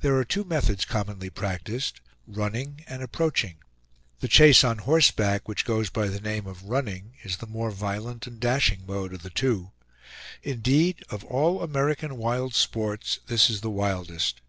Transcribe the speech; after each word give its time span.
There 0.00 0.16
are 0.16 0.24
two 0.24 0.42
methods 0.42 0.84
commonly 0.84 1.30
practiced, 1.30 2.00
"running" 2.26 2.84
and 2.88 3.04
"approaching." 3.04 3.58
The 4.18 4.26
chase 4.26 4.64
on 4.64 4.78
horseback, 4.78 5.46
which 5.46 5.64
goes 5.64 5.90
by 5.90 6.08
the 6.08 6.20
name 6.20 6.48
of 6.48 6.64
"running," 6.64 7.12
is 7.22 7.36
the 7.36 7.46
more 7.46 7.70
violent 7.70 8.26
and 8.26 8.40
dashing 8.40 8.84
mode 8.84 9.14
of 9.14 9.22
the 9.22 9.30
two. 9.30 9.70
Indeed, 10.42 11.04
of 11.08 11.22
all 11.22 11.62
American 11.62 12.16
wild 12.16 12.52
sports, 12.56 13.20
this 13.28 13.48
is 13.48 13.60
the 13.60 13.70
wildest. 13.70 14.40